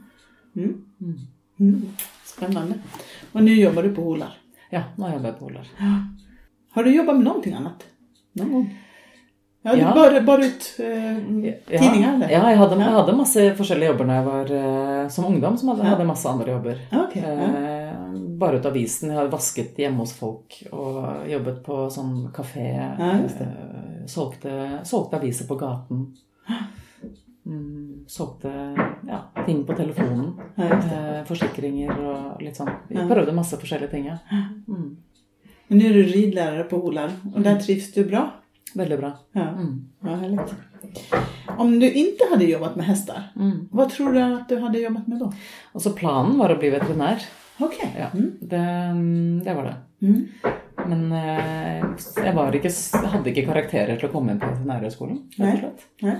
Mm. 0.56 1.20
Mm. 1.60 1.82
Spännande. 2.24 2.78
Och 3.32 3.44
nu 3.44 3.54
jobbar 3.54 3.82
du 3.82 3.94
på 3.94 4.02
Holar. 4.02 4.38
Ja, 4.70 4.82
nå 4.96 5.12
jobber 5.12 5.28
jeg 5.28 5.38
på 5.38 5.44
Holar. 5.44 5.68
Har 6.70 6.84
du 6.84 6.90
jobbat 6.94 7.16
med 7.16 7.24
någonting 7.24 7.54
annat? 7.54 7.86
Någon 8.32 8.52
gång? 8.52 8.66
Ja, 9.66 9.74
du 9.74 9.80
Ja. 9.82 9.92
Bare, 9.96 10.20
bare 10.22 10.46
ut 10.46 10.66
eh, 10.78 11.16
tidninga, 11.66 12.12
eller? 12.14 12.30
ja 12.30 12.42
jeg, 12.52 12.58
hadde, 12.60 12.76
jeg 12.80 12.94
hadde 12.96 13.14
masse 13.18 13.46
forskjellige 13.58 13.90
jobber 13.92 14.06
når 14.08 14.20
jeg 14.20 14.26
var 14.30 14.52
eh, 14.60 15.08
som 15.16 15.26
ungdom. 15.28 15.56
Som 15.58 15.72
hadde, 15.72 15.88
hadde 15.90 16.06
masse 16.06 16.28
andre 16.30 16.52
jobber. 16.54 16.82
Okay. 17.06 17.22
Ja. 17.22 17.48
Eh, 17.50 18.20
bare 18.38 18.60
ut 18.60 18.68
avisen. 18.70 19.10
Jeg 19.10 19.18
hadde 19.18 19.32
vasket 19.34 19.78
hjemme 19.82 20.04
hos 20.04 20.12
folk 20.14 20.60
og 20.70 21.26
jobbet 21.30 21.62
på 21.66 21.80
sånn 21.90 22.28
kafé. 22.36 22.68
Just 23.24 23.42
eh, 23.42 24.06
solgte, 24.12 24.54
solgte 24.86 25.18
aviser 25.18 25.48
på 25.50 25.58
gaten. 25.58 26.06
Mm, 27.46 28.04
solgte 28.10 28.50
ja, 29.06 29.20
ting 29.46 29.64
på 29.66 29.74
telefonen. 29.78 30.32
Eh, 30.58 31.20
forsikringer 31.28 31.92
og 31.94 32.42
litt 32.42 32.58
sånn. 32.58 32.70
Vi 32.90 33.02
prøvde 33.06 33.34
masse 33.36 33.58
forskjellige 33.60 33.92
ting. 33.92 34.08
Ja. 34.10 34.18
Mm, 34.68 34.96
Men 35.68 35.78
nå 35.80 35.86
er 35.88 35.96
du 35.98 36.02
ridelærer 36.12 36.66
på 36.70 36.78
Holar 36.82 37.10
og 37.32 37.40
der 37.42 37.56
trivs 37.62 37.88
du 37.94 38.04
bra? 38.06 38.24
Veldig 38.74 38.98
bra. 38.98 39.12
Ja, 39.32 39.48
Mm, 39.48 39.88
ja 40.04 40.14
härligt. 40.16 40.54
Om 41.58 41.80
du 41.80 41.92
inte 41.92 42.24
hade 42.30 42.44
jobbat 42.44 42.76
med 42.76 42.86
hästar, 42.86 43.22
mm. 43.36 43.68
vad 43.70 43.90
tror 43.90 44.12
du 44.12 44.20
att 44.20 44.48
du 44.48 44.58
hade 44.58 44.78
jobbat 44.78 45.06
med 45.06 45.18
då? 45.18 45.32
Alltså 45.72 45.90
planen 45.92 46.38
var 46.38 46.50
å 46.50 46.58
bli 46.58 46.70
veterinær. 46.70 47.22
Okej. 47.58 47.90
Ja, 47.98 48.06
Mm. 48.14 48.32
det, 48.40 49.44
det 49.44 49.54
var 49.54 49.64
det. 49.64 50.06
Mm. 50.06 50.28
Men 50.86 51.12
eh, 51.12 51.84
jeg 52.24 52.34
var 52.34 52.52
ikke, 52.54 52.70
hadde 53.06 53.30
ikke 53.32 53.46
karakterer 53.46 53.96
til 53.96 54.08
å 54.08 54.12
komme 54.12 54.32
inn 54.32 54.40
på 54.40 54.46
veterinærhøgskolen. 54.50 55.22
Nei. 55.38 56.16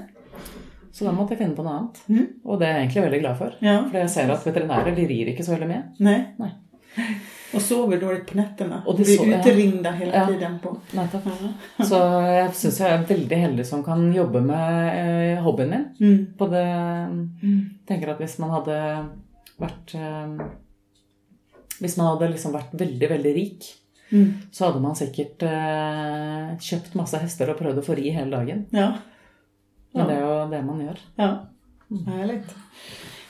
Så 0.93 1.05
da 1.05 1.12
måtte 1.12 1.35
jeg 1.37 1.43
finne 1.45 1.57
på 1.59 1.62
noe 1.67 1.75
annet. 1.76 1.99
Mm. 2.09 2.26
Og 2.45 2.59
det 2.61 2.67
er 2.69 2.73
jeg 2.79 2.87
egentlig 2.87 3.03
veldig 3.05 3.21
glad 3.21 3.37
for. 3.38 3.57
Ja. 3.61 3.83
For 3.91 3.99
jeg 4.00 4.11
ser 4.11 4.31
at 4.33 4.47
veterinærer 4.49 4.95
de 4.97 5.07
rir 5.07 5.29
ikke 5.35 5.45
så 5.45 5.53
veldig 5.53 5.69
mye. 5.69 5.83
Nei. 6.00 6.21
Nej. 6.41 6.55
Och 7.55 7.62
sover 7.62 8.00
dåligt 8.00 8.26
på 8.26 8.37
nätterna. 8.37 8.83
Och 8.87 8.97
det 8.97 9.05
blir 9.05 9.17
så- 9.17 9.25
hele 9.25 9.38
utringda 9.41 9.91
hela 9.91 10.15
Ja. 10.15 10.26
tiden 10.26 10.59
på... 10.62 10.76
Nettopp. 10.93 11.23
Ja. 11.76 11.85
Så 11.85 11.99
jeg 12.26 12.55
syns 12.55 12.81
jeg 12.81 12.93
er 12.93 13.05
veldig 13.09 13.37
heldig 13.37 13.67
som 13.67 13.85
kan 13.85 14.12
jobbe 14.15 14.41
med 14.41 14.99
eh, 15.37 15.43
hobbyen 15.43 15.71
min. 15.71 15.85
Mm. 16.00 16.26
På 16.38 16.47
det 16.50 16.67
Mm. 17.43 17.71
tenker 17.87 18.09
at 18.11 18.19
hvis 18.19 18.38
man 18.38 18.50
hadde 18.50 19.09
vært 19.61 19.95
Hvis 21.81 21.97
man 21.97 22.07
hadde 22.07 22.31
liksom 22.33 22.53
vært 22.53 22.73
veldig, 22.73 23.09
veldig 23.11 23.35
rik, 23.37 23.65
Mm. 24.12 24.33
så 24.53 24.67
hadde 24.67 24.81
man 24.81 24.95
sikkert 24.95 25.43
eh, 25.43 26.57
kjøpt 26.62 26.95
masse 26.95 27.19
hester 27.19 27.50
og 27.50 27.59
prøvd 27.59 27.79
å 27.79 27.85
få 27.85 27.97
ri 27.99 28.11
hele 28.15 28.31
dagen. 28.31 28.67
Ja. 28.73 28.93
Men 29.95 30.07
det 30.07 30.17
er 30.17 30.21
jo 30.21 30.50
det 30.50 30.65
man 30.65 30.81
gjør. 30.81 30.99
Ja. 31.19 31.47
Härligt. 32.07 32.55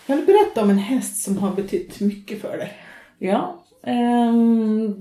Kan 0.07 0.21
du 0.21 0.27
berätta 0.27 0.63
om 0.63 0.71
en 0.71 0.79
hest 0.79 1.23
som 1.25 1.39
har 1.39 1.53
betytt 1.57 2.01
mye 2.01 2.39
for 2.39 2.57
deg? 2.61 2.71
Ja. 3.21 3.41
Eh, 3.87 4.41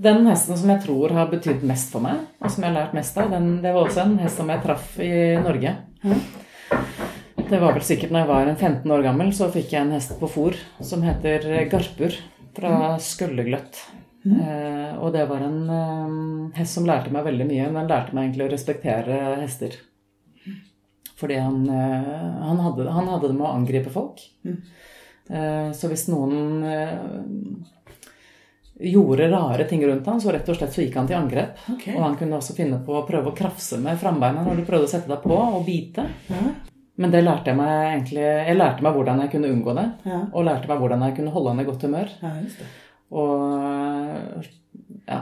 den 0.06 0.30
hesten 0.30 0.58
som 0.58 0.72
jeg 0.72 0.84
tror 0.86 1.14
har 1.16 1.30
betydd 1.32 1.66
mest 1.66 1.92
for 1.94 2.04
meg, 2.04 2.22
og 2.40 2.52
som 2.52 2.64
jeg 2.64 2.72
har 2.72 2.78
lært 2.80 2.96
mest 2.96 3.18
av, 3.20 3.32
den, 3.34 3.50
det 3.64 3.74
var 3.74 3.88
også 3.88 4.06
en 4.06 4.16
hest 4.22 4.40
som 4.40 4.52
jeg 4.52 4.64
traff 4.64 4.96
i 5.02 5.12
Norge. 5.42 5.74
Det 7.46 7.60
var 7.62 7.76
vel 7.76 7.84
sikkert 7.86 8.10
når 8.14 8.24
jeg 8.24 8.30
var 8.32 8.48
en 8.50 8.56
15 8.58 8.96
år 8.96 9.04
gammel, 9.06 9.34
så 9.34 9.50
fikk 9.54 9.76
jeg 9.76 9.84
en 9.84 9.94
hest 9.94 10.16
på 10.18 10.30
fòr 10.30 10.56
som 10.82 11.04
heter 11.06 11.46
Garpur 11.70 12.16
fra 12.56 12.96
Skøllegløtt. 13.02 13.84
Eh, 14.26 14.94
og 14.98 15.12
det 15.14 15.26
var 15.30 15.44
en 15.46 15.60
eh, 15.70 16.56
hest 16.58 16.74
som 16.74 16.86
lærte 16.88 17.12
meg 17.14 17.26
veldig 17.28 17.46
mye. 17.46 17.68
Den 17.70 17.90
lærte 17.90 18.16
meg 18.16 18.26
egentlig 18.26 18.48
å 18.48 18.54
respektere 18.54 19.20
hester. 19.42 19.76
Fordi 21.16 21.38
han, 21.40 21.62
eh, 21.70 22.10
han, 22.42 22.58
hadde, 22.64 22.88
han 22.90 23.12
hadde 23.12 23.30
det 23.30 23.36
med 23.38 23.46
å 23.46 23.54
angripe 23.54 23.92
folk. 23.94 24.24
Eh, 24.46 25.70
så 25.76 25.90
hvis 25.92 26.08
noen 26.10 26.64
gjorde 28.80 29.30
rare 29.32 29.64
ting 29.64 29.86
rundt 29.86 30.06
ham, 30.06 30.20
så 30.20 30.32
rett 30.32 30.48
og 30.48 30.56
slett 30.58 30.74
så 30.74 30.84
gikk 30.84 30.96
han 31.00 31.08
til 31.08 31.16
angrep. 31.18 31.60
Okay. 31.76 31.96
Og 31.96 32.02
han 32.04 32.16
kunne 32.20 32.38
også 32.38 32.56
finne 32.56 32.80
på 32.84 32.96
å 32.98 33.04
prøve 33.08 33.32
å 33.32 33.36
krafse 33.36 33.78
med 33.82 33.98
frambeina 34.00 34.44
når 34.44 34.60
du 34.60 34.66
prøvde 34.68 34.88
å 34.88 34.92
sette 34.92 35.10
deg 35.10 35.22
på, 35.24 35.36
og 35.36 35.62
bite. 35.66 36.04
Ja. 36.28 36.42
Men 36.96 37.12
det 37.12 37.20
lærte 37.26 37.52
jeg 37.52 37.58
meg 37.58 37.72
egentlig 37.90 38.22
Jeg 38.24 38.56
lærte 38.56 38.84
meg 38.84 38.94
hvordan 38.96 39.18
jeg 39.20 39.32
kunne 39.34 39.52
unngå 39.52 39.72
det. 39.76 39.86
Ja. 40.08 40.20
Og 40.32 40.46
lærte 40.48 40.70
meg 40.70 40.78
hvordan 40.80 41.02
jeg 41.04 41.16
kunne 41.18 41.32
holde 41.34 41.52
han 41.52 41.60
i 41.60 41.66
godt 41.68 41.88
humør. 41.88 42.12
ja, 42.22 42.34
just 42.42 42.60
det. 42.62 42.68
Og 43.16 44.46
ja. 45.06 45.18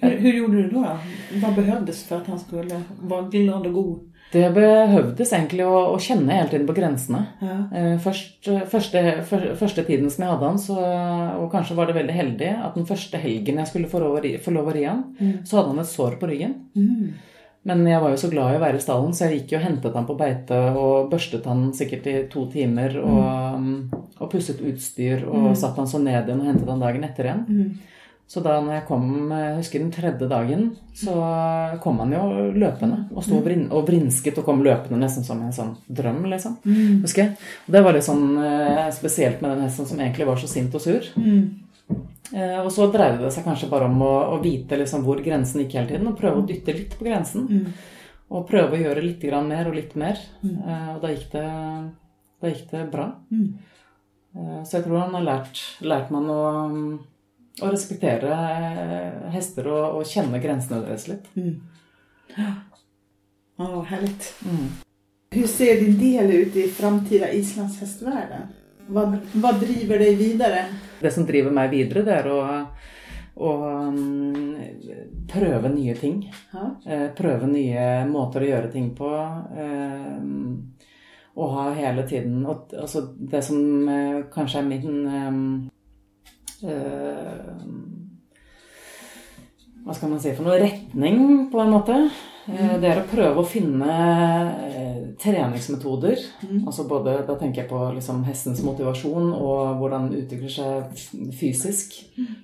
Hur, 0.00 0.14
hur 0.22 0.32
gjorde 0.32 0.62
du 0.62 0.78
da? 0.78 0.94
Hva 1.42 1.50
behøvdes 1.54 2.00
for 2.08 2.22
at 2.22 2.30
han 2.32 2.40
skulle 2.40 2.78
være 3.10 3.28
glad 3.34 3.68
og 3.68 3.76
god? 3.76 3.98
Det 4.30 4.44
behøvdes 4.54 5.32
egentlig 5.34 5.64
å, 5.66 5.74
å 5.90 5.96
kjenne 5.98 6.36
hele 6.36 6.50
tiden 6.52 6.66
på 6.68 6.74
grensene. 6.76 7.24
Ja. 7.42 7.56
Eh, 7.74 7.96
Først, 7.98 8.46
første, 8.70 9.00
fyr- 9.26 9.56
første 9.58 9.82
tiden 9.88 10.06
som 10.12 10.22
jeg 10.22 10.30
hadde 10.30 10.50
han, 10.52 10.60
så, 10.62 10.76
og 11.40 11.48
kanskje 11.50 11.74
var 11.78 11.90
det 11.90 11.96
veldig 11.98 12.14
heldig, 12.14 12.52
at 12.68 12.76
den 12.78 12.86
første 12.86 13.18
helgen 13.18 13.58
jeg 13.58 13.66
skulle 13.72 13.90
få 13.90 13.98
lov 14.04 14.20
å 14.20 14.22
ri, 14.22 14.36
få 14.38 14.54
lov 14.54 14.70
å 14.70 14.76
ri 14.76 14.84
han, 14.86 15.02
så 15.42 15.58
hadde 15.58 15.72
han 15.74 15.82
et 15.82 15.90
sår 15.90 16.16
på 16.20 16.30
ryggen. 16.30 16.54
Mm. 16.78 17.10
Men 17.68 17.82
jeg 17.90 18.00
var 18.00 18.14
jo 18.14 18.20
så 18.22 18.30
glad 18.32 18.54
i 18.54 18.56
å 18.56 18.62
være 18.62 18.78
i 18.78 18.80
stallen, 18.86 19.12
så 19.12 19.26
jeg 19.26 19.40
gikk 19.42 19.50
jo 19.52 19.58
og 19.58 19.64
hentet 19.66 19.96
han 19.98 20.06
på 20.08 20.14
beite 20.16 20.60
og 20.80 21.10
børstet 21.10 21.44
han 21.50 21.66
sikkert 21.76 22.06
i 22.08 22.14
to 22.32 22.46
timer 22.54 22.94
og, 23.02 23.66
og 24.16 24.30
pusset 24.32 24.62
utstyr 24.64 25.26
og 25.28 25.50
satt 25.60 25.76
han 25.76 25.90
så 25.90 26.00
ned 26.00 26.22
igjen 26.30 26.40
og 26.40 26.48
hentet 26.54 26.70
han 26.72 26.80
dagen 26.86 27.04
etter 27.04 27.28
igjen. 27.28 27.42
Mm. 28.30 28.34
Så 28.34 28.40
da 28.44 28.52
når 28.62 28.76
jeg 28.76 28.84
kom, 28.86 29.06
jeg 29.34 29.54
husker 29.56 29.82
den 29.82 29.88
tredje 29.90 30.26
dagen, 30.30 30.68
så 30.94 31.14
kom 31.82 31.96
han 31.98 32.12
jo 32.14 32.20
løpende 32.54 33.00
og 33.10 33.24
sto 33.26 33.40
og, 33.40 33.80
vrinsket 33.88 34.38
og 34.38 34.46
kom 34.46 34.62
løpende 34.62 35.00
nesten 35.00 35.26
som 35.26 35.40
en 35.42 35.56
sånn 35.56 35.72
drøm, 35.88 36.20
liksom. 36.30 36.60
Husker 37.02 37.24
jeg. 37.24 37.32
Og 37.66 37.74
det 37.74 37.82
var 37.82 37.96
litt 37.96 38.06
sånn 38.06 38.28
eh, 38.38 38.86
spesielt 38.94 39.42
med 39.42 39.56
den 39.56 39.66
hesten 39.66 39.88
som 39.90 39.98
egentlig 39.98 40.28
var 40.28 40.38
så 40.38 40.50
sint 40.52 40.76
og 40.78 40.84
sur. 40.84 41.10
Mm. 41.18 41.42
Eh, 42.30 42.60
og 42.60 42.70
så 42.70 42.86
dreide 42.94 43.24
det 43.24 43.32
seg 43.34 43.48
kanskje 43.48 43.70
bare 43.72 43.90
om 43.90 43.98
å, 44.06 44.12
å 44.36 44.38
vite 44.44 44.78
liksom 44.78 45.02
hvor 45.08 45.18
grensen 45.24 45.64
gikk 45.64 45.80
hele 45.80 45.90
tiden, 45.90 46.12
og 46.12 46.20
prøve 46.20 46.44
å 46.44 46.46
dytte 46.46 46.76
litt 46.76 46.94
på 46.94 47.08
grensen. 47.08 47.66
Og 48.30 48.46
prøve 48.46 48.78
å 48.78 48.84
gjøre 48.84 49.02
litt 49.02 49.26
grann 49.26 49.50
mer 49.50 49.66
og 49.66 49.74
litt 49.74 49.98
mer. 49.98 50.22
Eh, 50.46 50.88
og 50.94 51.02
da 51.02 51.10
gikk 51.10 51.32
det, 51.34 51.46
da 52.38 52.54
gikk 52.54 52.70
det 52.70 52.86
bra. 52.94 53.10
Mm. 53.34 53.48
Eh, 54.36 54.60
så 54.62 54.78
jeg 54.78 54.86
tror 54.86 55.02
han 55.02 55.18
har 55.18 55.26
lært, 55.26 55.64
lært 55.82 56.14
meg 56.14 56.30
å, 56.30 56.42
å 57.60 57.70
respektere 57.72 58.30
eh, 58.30 59.32
hester 59.34 59.68
og, 59.70 60.00
og 60.00 60.08
kjenne 60.08 60.40
grensene 60.42 60.82
deres 60.84 61.08
litt. 61.10 61.26
Mm. 61.36 61.58
Ja, 62.36 62.52
herlig. 63.90 64.14
Mm. 64.46 64.70
Hvordan 65.30 65.52
ser 65.52 65.80
din 65.80 65.98
del 65.98 66.32
ut 66.42 66.56
i 66.56 66.68
framtida 66.74 67.30
islandshästvärlden? 67.32 68.48
Hva, 68.90 69.04
hva, 69.38 69.52
driver 69.60 70.00
deg 70.02 70.16
videre? 70.18 70.64
Det 71.00 71.12
som 71.14 71.26
driver 71.26 71.54
meg 71.54 71.70
videre, 71.70 72.02
det 72.02 72.16
er 72.16 72.28
å, 72.32 72.40
å 73.38 73.52
mm, 73.94 75.26
prøve 75.30 75.70
nye 75.70 75.94
ting. 75.98 76.24
Ja. 76.50 76.72
Eh, 76.82 77.06
prøve 77.14 77.46
nye 77.50 78.06
måter 78.10 78.42
å 78.42 78.50
gjøre 78.50 78.72
ting 78.72 78.90
på. 78.98 79.10
Eh, 79.54 80.16
og 81.40 81.52
ha 81.54 81.68
hele 81.76 82.02
tiden 82.10 82.40
og, 82.42 82.72
altså 82.74 83.04
Det 83.14 83.38
som 83.46 83.86
kanskje 84.34 84.58
er 84.58 84.66
min 84.66 85.68
Hva 89.80 89.94
skal 89.96 90.10
man 90.12 90.20
si 90.20 90.32
for 90.36 90.44
noe? 90.44 90.58
Retning, 90.60 91.22
på 91.50 91.60
en 91.62 91.72
måte. 91.72 91.94
Eh, 92.50 92.74
det 92.82 92.88
er 92.90 93.00
å 93.00 93.06
prøve 93.08 93.40
å 93.42 93.48
finne 93.48 93.94
eh, 94.66 95.00
treningsmetoder. 95.20 96.20
Altså 96.66 96.84
både, 96.88 97.16
Da 97.28 97.36
tenker 97.40 97.62
jeg 97.62 97.70
på 97.70 97.80
liksom 97.96 98.20
hestens 98.28 98.60
motivasjon 98.66 99.32
og 99.32 99.80
hvordan 99.80 100.10
den 100.10 100.20
utvikler 100.22 100.52
seg 100.52 100.92
fysisk. 101.32 101.32
fysisk. 101.40 101.98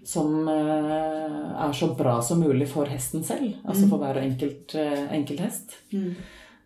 Som 0.09 0.49
eh, 0.49 1.37
er 1.67 1.77
så 1.77 1.93
bra 1.99 2.19
som 2.25 2.41
mulig 2.41 2.69
for 2.73 2.89
hesten 2.89 3.25
selv. 3.27 3.53
Altså 3.69 3.89
for 3.91 4.01
hver 4.03 4.23
enkelt, 4.23 4.75
eh, 4.75 5.07
enkelt 5.21 5.45
hest. 5.45 5.77
Mm. 5.93 6.13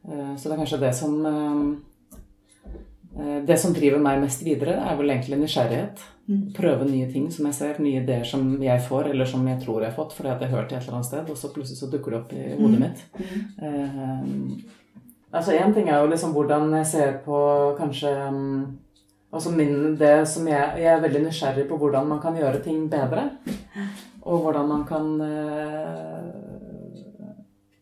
Eh, 0.06 0.34
Så 0.36 0.48
det 0.48 0.54
er 0.54 0.62
kanskje 0.62 0.80
det 0.86 0.94
som 0.96 1.18
eh, 1.26 1.34
eh, 1.34 1.89
Det 3.46 3.56
som 3.58 3.72
driver 3.74 3.98
meg 3.98 4.20
mest 4.22 4.42
videre, 4.46 4.76
er 4.86 4.98
vel 4.98 5.10
egentlig 5.10 5.40
nysgjerrighet. 5.40 6.02
Prøve 6.54 6.86
nye 6.86 7.08
ting 7.10 7.24
som 7.34 7.48
jeg 7.48 7.56
ser, 7.56 7.80
nye 7.82 8.02
ideer 8.04 8.26
som 8.28 8.44
jeg 8.62 8.82
får, 8.86 9.08
eller 9.10 9.26
som 9.26 9.46
jeg 9.50 9.58
tror 9.64 9.82
jeg 9.82 9.90
har 9.90 9.96
fått 9.96 10.12
fordi 10.14 10.30
jeg 10.30 10.38
har 10.44 10.52
hørt 10.52 10.70
det 10.70 10.76
et 10.78 10.84
eller 10.84 10.98
annet 11.00 11.08
sted, 11.08 11.32
og 11.32 11.40
så 11.40 11.50
plutselig 11.50 11.80
så 11.80 11.88
dukker 11.90 12.14
det 12.14 12.20
opp 12.20 12.34
i 12.36 12.44
hodet 12.60 12.78
mitt. 12.84 13.02
Uh, 13.58 14.14
altså 15.32 15.56
Én 15.58 15.74
ting 15.74 15.90
er 15.90 15.98
jo 15.98 16.12
liksom 16.12 16.36
hvordan 16.36 16.70
jeg 16.78 16.86
ser 16.92 17.18
på 17.24 17.40
kanskje 17.80 18.14
um, 18.30 18.78
Altså 19.30 19.50
min, 19.54 19.94
det 19.94 20.26
som 20.26 20.46
jeg, 20.50 20.72
jeg 20.82 20.90
er 20.90 21.02
veldig 21.04 21.20
nysgjerrig 21.22 21.68
på 21.68 21.76
hvordan 21.78 22.08
man 22.10 22.18
kan 22.18 22.34
gjøre 22.34 22.64
ting 22.64 22.88
bedre. 22.90 23.28
Og 24.26 24.40
hvordan 24.42 24.66
man 24.66 24.82
kan 24.88 25.20
uh, 25.22 26.50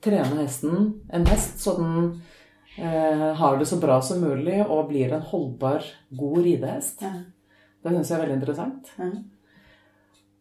trene 0.04 0.42
hesten, 0.42 0.90
en 1.08 1.24
hest, 1.26 1.56
så 1.62 1.74
den 1.78 1.94
eh, 2.04 2.27
har 2.78 3.58
det 3.58 3.66
så 3.66 3.78
bra 3.82 3.96
som 4.04 4.20
mulig 4.22 4.60
og 4.64 4.88
blir 4.90 5.12
en 5.14 5.24
holdbar, 5.30 5.86
god 6.14 6.38
ridehest. 6.44 7.02
Ja. 7.02 7.10
Det 7.82 7.94
syns 7.94 8.10
jeg 8.10 8.18
er 8.18 8.24
veldig 8.24 8.38
interessant. 8.38 8.92
Ja. 8.98 9.10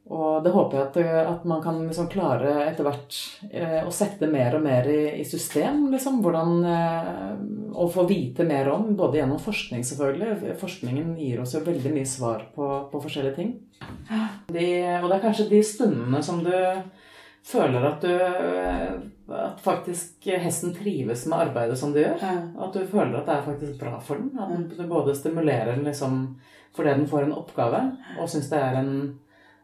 Og 0.07 0.43
det 0.43 0.53
håper 0.55 0.77
jeg 0.77 0.85
at, 0.87 0.97
at 1.33 1.47
man 1.49 1.59
kan 1.63 1.81
liksom 1.83 2.07
klare 2.11 2.53
etter 2.63 2.85
hvert 2.87 3.17
eh, 3.49 3.81
å 3.83 3.91
sette 3.91 4.29
mer 4.31 4.55
og 4.55 4.63
mer 4.63 4.87
i, 4.87 5.01
i 5.19 5.25
system. 5.27 5.89
Liksom, 5.91 6.21
hvordan 6.23 6.53
eh, 6.71 7.33
og 7.77 7.91
få 7.93 8.05
vite 8.09 8.45
mer 8.47 8.69
om, 8.71 8.93
både 8.97 9.19
gjennom 9.19 9.41
forskning, 9.41 9.83
selvfølgelig. 9.85 10.55
Forskningen 10.61 11.11
gir 11.19 11.43
oss 11.43 11.57
jo 11.57 11.65
veldig 11.65 11.91
mye 11.93 12.07
svar 12.07 12.47
på, 12.55 12.69
på 12.91 13.03
forskjellige 13.03 13.35
ting. 13.35 13.51
De, 14.47 14.67
og 15.01 15.09
det 15.09 15.17
er 15.17 15.25
kanskje 15.27 15.49
de 15.51 15.61
stundene 15.67 16.23
som 16.23 16.39
du 16.45 16.55
føler 17.47 17.91
at 17.91 18.07
du 18.07 19.11
At 19.27 19.59
faktisk 19.59 20.23
hesten 20.23 20.71
trives 20.75 21.25
med 21.27 21.39
arbeidet 21.49 21.77
som 21.79 21.91
du 21.93 21.99
gjør. 21.99 22.21
Ja. 22.21 22.35
At 22.63 22.75
du 22.75 22.85
føler 22.87 23.19
at 23.19 23.27
det 23.27 23.35
er 23.35 23.47
faktisk 23.47 23.79
bra 23.81 23.97
for 23.99 24.21
den. 24.21 24.31
At 24.39 24.77
du 24.77 24.83
både 24.87 25.15
stimulerer 25.15 25.75
den 25.75 25.87
liksom 25.87 26.37
fordi 26.77 26.93
den 26.93 27.07
får 27.09 27.23
en 27.25 27.33
oppgave, 27.33 27.79
og 28.21 28.27
syns 28.29 28.51
det 28.51 28.59
er 28.61 28.75
en 28.83 28.91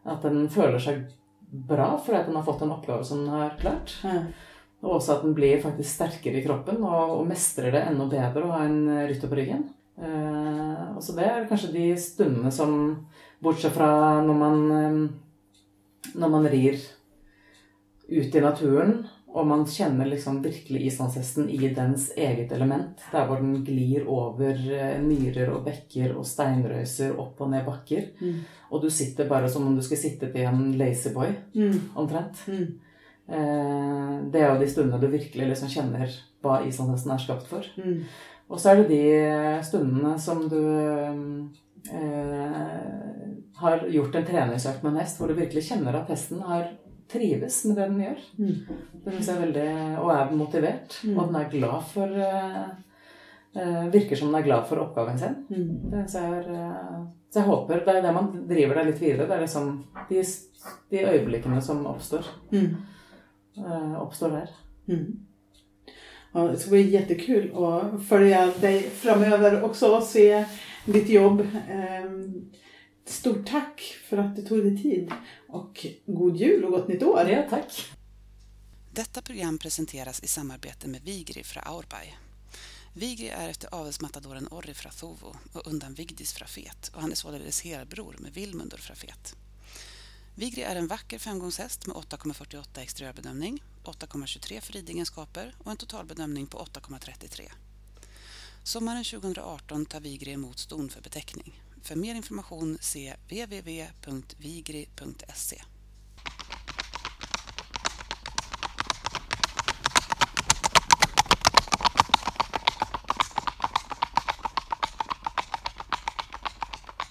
At 0.04 0.24
den 0.26 0.50
føler 0.52 0.82
seg 0.82 1.06
bra 1.54 1.94
fordi 2.02 2.18
at 2.18 2.26
den 2.28 2.36
har 2.36 2.44
fått 2.44 2.64
en 2.66 2.74
oppgave 2.74 3.06
som 3.06 3.22
den 3.22 3.30
har 3.30 3.54
klart. 3.60 3.94
Ja. 4.04 4.24
Og 4.84 4.98
også 4.98 5.14
at 5.14 5.24
den 5.24 5.36
blir 5.38 5.62
faktisk 5.64 5.88
sterkere 5.88 6.42
i 6.42 6.44
kroppen 6.44 6.82
og, 6.84 7.20
og 7.20 7.28
mestrer 7.30 7.72
det 7.72 7.86
enda 7.88 8.10
bedre 8.12 8.44
å 8.44 8.56
ha 8.58 8.66
en 8.66 8.82
rytter 9.08 9.32
på 9.32 9.38
ryggen. 9.40 9.64
Eh, 9.94 10.84
og 10.98 11.04
så 11.06 11.16
det 11.16 11.28
er 11.30 11.46
kanskje 11.48 11.72
de 11.76 11.86
stundene 12.02 12.52
som 12.52 12.74
Bortsett 13.44 13.76
fra 13.76 14.24
når 14.26 14.38
man 14.40 14.64
eh, 14.74 16.16
Når 16.18 16.30
man 16.34 16.48
rir 16.50 16.80
ut 18.10 18.36
i 18.36 18.42
naturen, 18.44 19.06
og 19.34 19.48
man 19.50 19.64
kjenner 19.66 20.06
liksom 20.06 20.42
virkelig 20.44 20.84
islandshesten 20.92 21.48
i 21.50 21.70
dens 21.74 22.12
eget 22.18 22.52
element. 22.54 23.02
Der 23.12 23.26
hvor 23.26 23.40
den 23.42 23.64
glir 23.66 24.06
over 24.08 24.54
nyrer 24.54 25.02
myrer 25.02 25.50
og 25.56 25.64
bekker 25.66 26.14
og 26.18 26.26
steinrøyser 26.30 27.16
opp 27.20 27.42
og 27.42 27.50
ned 27.50 27.66
bakker. 27.66 28.12
Mm. 28.22 28.44
Og 28.72 28.82
du 28.84 28.90
sitter 28.94 29.28
bare 29.30 29.50
som 29.50 29.66
om 29.68 29.76
du 29.76 29.82
skulle 29.82 30.02
sittet 30.04 30.36
i 30.38 30.46
en 30.46 30.74
lazyboy, 30.78 31.34
Mm. 31.56 31.80
omtrent. 31.96 32.44
Mm. 32.48 32.80
Eh, 33.30 34.32
det 34.32 34.42
er 34.42 34.54
jo 34.54 34.60
de 34.62 34.70
stundene 34.70 35.02
du 35.02 35.08
virkelig 35.08 35.48
liksom 35.50 35.70
kjenner 35.70 36.14
hva 36.44 36.62
islandshesten 36.68 37.12
er 37.16 37.18
skapt 37.26 37.48
for. 37.48 37.64
Mm. 37.78 38.04
Og 38.50 38.60
så 38.60 38.70
er 38.70 38.76
det 38.84 38.90
de 38.90 39.64
stundene 39.66 40.20
som 40.20 40.48
du 40.50 40.60
eh, 41.92 43.34
har 43.58 43.86
gjort 43.90 44.16
en 44.16 44.26
treningsøkt 44.28 44.84
med 44.84 44.94
en 44.94 45.00
hest, 45.02 45.18
hvor 45.20 45.28
du 45.32 45.34
virkelig 45.38 45.64
kjenner 45.70 45.96
at 46.02 46.10
hesten 46.12 46.42
har 46.46 46.70
trives 47.12 47.66
med 47.66 47.78
det 47.78 47.90
den 47.90 48.02
gjør. 48.04 48.24
Mm. 48.38 48.80
Det 49.04 49.14
synes 49.14 49.28
jeg 49.28 49.36
er 49.36 49.44
veldig, 49.46 49.68
Og 50.04 50.12
er 50.16 50.32
motivert. 50.38 50.98
Og 51.14 51.28
den 51.28 51.40
er 51.40 51.52
glad 51.52 51.90
for 51.92 52.24
eh, 52.28 52.64
eh, 53.56 53.84
Virker 53.94 54.20
som 54.20 54.32
den 54.32 54.40
er 54.42 54.48
glad 54.48 54.66
for 54.70 54.84
oppgaven 54.84 55.20
sin. 55.20 55.36
Mm. 55.50 55.92
Det 55.92 56.06
synes 56.06 56.16
jeg 56.20 56.40
er, 56.40 56.50
eh, 56.62 57.04
så 57.34 57.42
jeg 57.42 57.50
håper 57.50 57.84
det 57.86 57.96
er 57.96 58.02
det 58.06 58.16
man 58.16 58.32
driver 58.50 58.80
deg 58.80 58.90
litt 58.92 59.02
videre. 59.02 59.28
Det 59.28 59.38
er 59.38 59.46
liksom 59.46 59.70
de, 60.10 60.24
de 60.94 61.06
øyeblikkene 61.12 61.62
som 61.62 61.86
oppstår. 61.90 62.28
Mm. 62.52 62.76
eh, 63.58 64.02
oppstår 64.02 64.38
der. 64.40 64.58
Mm. 64.88 65.08
Ja, 66.34 66.48
det 66.48 66.60
skal 66.60 66.72
bli 66.74 66.94
jättekul 66.96 67.52
å 67.54 67.68
følge 68.10 68.48
deg 68.62 68.88
framover 68.98 69.60
også 69.68 69.92
og 70.00 70.06
se 70.08 70.26
ditt 70.90 71.12
jobb. 71.14 71.44
Ehm, 71.70 72.50
Stort 73.06 73.48
tack 73.48 73.82
för 74.10 74.18
att 74.18 74.36
du 74.36 74.42
tog 74.42 74.64
dig 74.64 74.82
tid 74.84 75.12
och 75.48 75.86
god 76.06 76.38
jul 76.38 76.66
och 76.66 76.72
gott 76.72 76.88
nytt 76.88 77.04
år. 77.04 77.30
Ja, 77.30 77.50
takk. 77.50 77.92
Detta 78.92 79.22
program 79.22 79.58
presenteras 79.58 80.24
i 80.24 80.28
samarbete 80.28 80.88
med 80.88 81.02
Vigri 81.02 81.44
fra 81.44 81.62
Aurbay. 81.62 82.14
Vigri 82.94 83.30
är 83.30 83.50
efter 83.50 83.74
avelsmatadoren 83.74 84.48
Orri 84.52 84.74
fra 84.74 84.90
Thovo 84.90 85.36
och 85.54 85.68
undan 85.68 85.94
Vigdis 85.94 86.34
fra 86.34 86.48
Fet 86.48 86.92
och 86.94 87.02
han 87.02 87.12
är 87.12 87.16
således 87.16 87.62
herbror 87.62 88.16
med 88.20 88.34
Vilmundur 88.34 88.78
fra 88.78 88.96
Fet. 88.96 89.36
Vigri 90.36 90.62
är 90.62 90.76
en 90.76 90.88
vacker 90.88 91.20
femgångshäst 91.20 91.88
med 91.88 91.96
8,48 91.96 92.80
exteriörbedömning, 92.80 93.64
8,23 93.84 94.62
för 94.62 94.74
ridegenskaper 94.74 95.56
och 95.64 95.72
en 95.72 95.78
totalbedömning 95.78 96.48
på 96.48 96.58
8,33. 96.58 97.52
Sommaren 98.64 99.04
2018 99.04 99.86
tar 99.86 100.00
Vigri 100.00 100.32
emot 100.32 100.60
ston 100.60 100.90
för 100.90 101.02
beteckning. 101.02 101.63
För 101.84 101.96
mer 101.96 102.16
information 102.16 102.78
se 102.82 103.16
www.vigri.se. 103.30 103.94